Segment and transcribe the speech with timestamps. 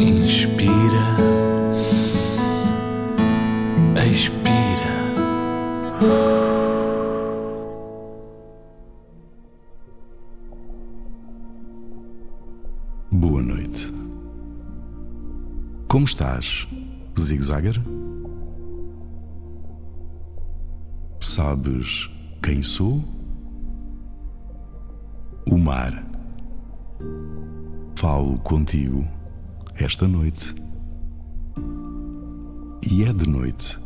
[0.00, 0.72] Inspira,
[4.08, 4.94] expira.
[13.12, 13.92] Boa noite.
[15.86, 16.66] Como estás,
[17.18, 17.78] Zigzagger?
[21.20, 22.10] Sabes
[22.42, 23.04] quem sou?
[25.46, 26.02] O mar.
[27.96, 29.19] Falo contigo
[29.82, 30.54] esta noite.
[32.90, 33.78] E é de noite.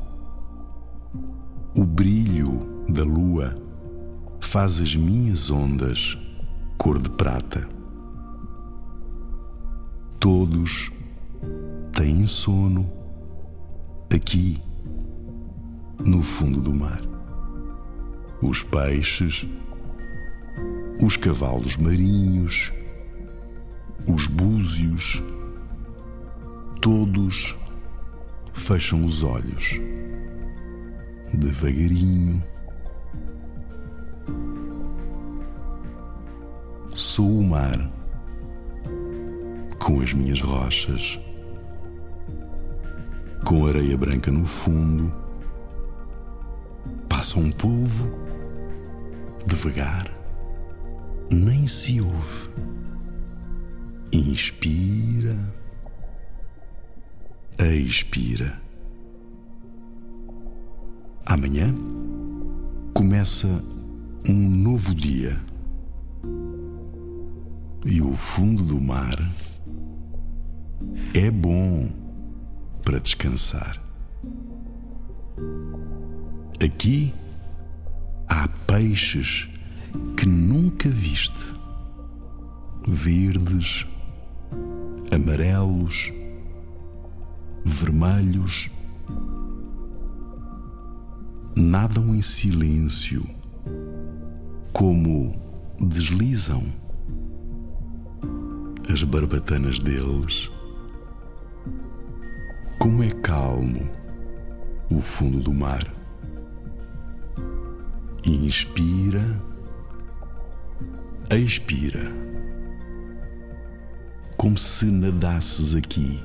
[1.75, 3.55] O brilho da lua
[4.41, 6.19] faz as minhas ondas
[6.77, 7.69] cor de prata.
[10.19, 10.91] Todos
[11.93, 12.91] têm sono
[14.13, 14.61] aqui
[16.05, 17.01] no fundo do mar.
[18.43, 19.47] Os peixes,
[21.01, 22.73] os cavalos marinhos,
[24.07, 25.23] os búzios,
[26.85, 27.57] todos
[28.53, 29.81] fecham os olhos
[31.33, 32.45] devagarinho.
[36.95, 37.91] Sou o mar
[39.79, 41.19] com as minhas rochas,
[43.47, 45.11] com areia branca no fundo.
[47.09, 48.11] Passa um polvo
[49.47, 50.15] devagar,
[51.33, 52.51] nem se ouve.
[54.13, 55.64] Inspira,
[57.73, 58.61] expira.
[61.25, 61.75] Amanhã
[62.93, 63.47] começa
[64.29, 65.41] um novo dia
[67.87, 69.17] e o fundo do mar
[71.13, 71.89] é bom
[72.83, 73.83] para descansar.
[76.63, 77.13] Aqui
[78.29, 79.49] há peixes
[80.17, 81.47] que nunca viste,
[82.87, 83.87] verdes,
[85.13, 86.13] amarelos,
[87.65, 88.71] vermelhos,
[91.57, 93.25] nadam em silêncio,
[94.73, 95.35] como
[95.81, 96.65] deslizam
[98.89, 100.51] as barbatanas deles.
[102.79, 103.89] Como é calmo
[104.91, 105.85] o fundo do mar.
[108.27, 109.41] Inspira,
[111.31, 112.13] expira,
[114.37, 116.23] como se nadasses aqui,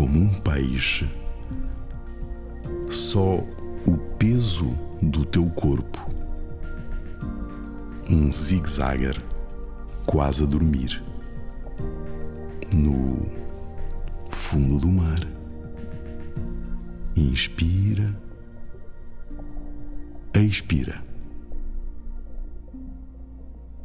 [0.00, 1.06] como um peixe.
[2.88, 3.44] Só
[3.86, 4.70] o peso
[5.02, 6.10] do teu corpo,
[8.08, 9.22] um zigzagger
[10.06, 11.02] quase a dormir,
[12.74, 13.26] no
[14.30, 15.20] fundo do mar.
[17.14, 18.18] Inspira,
[20.32, 21.04] expira.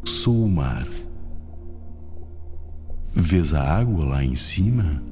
[0.05, 0.87] Sou o mar.
[3.13, 5.03] Vês a água lá em cima?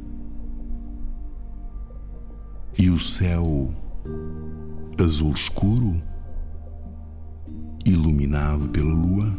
[2.78, 3.72] E o céu
[5.02, 6.02] azul escuro,
[7.86, 9.32] iluminado pela lua?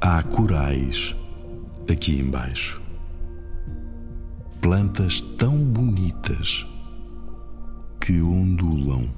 [0.00, 1.14] Há corais
[1.90, 2.80] aqui embaixo.
[4.60, 6.66] Plantas tão bonitas
[8.00, 9.08] que ondulam.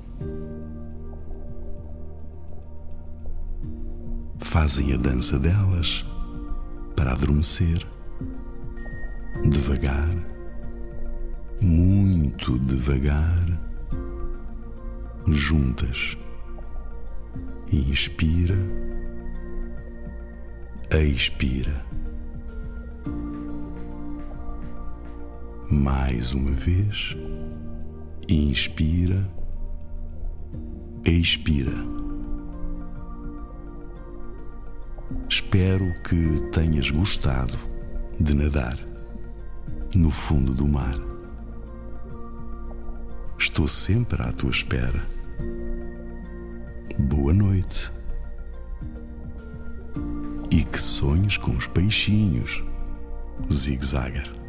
[4.40, 6.04] Fazem a dança delas
[6.96, 7.86] para adormecer.
[9.48, 10.10] Devagar,
[11.60, 13.46] muito devagar,
[15.28, 16.16] juntas.
[17.72, 18.56] Inspira,
[20.90, 21.84] expira.
[25.70, 27.16] Mais uma vez,
[28.28, 29.24] inspira,
[31.04, 31.74] expira.
[35.28, 37.56] Espero que tenhas gostado
[38.18, 38.78] de nadar
[39.94, 41.09] no fundo do mar.
[43.40, 45.02] Estou sempre à tua espera.
[46.98, 47.90] Boa noite.
[50.50, 52.62] E que sonhes com os peixinhos,
[53.50, 54.39] zigzagger.